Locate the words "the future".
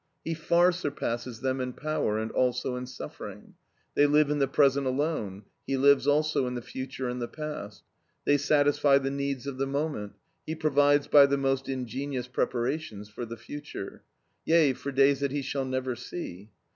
6.55-7.07, 13.27-14.01